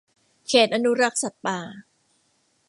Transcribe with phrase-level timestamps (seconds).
[0.47, 1.59] เขตอนุรักษ์สัตว์ป่า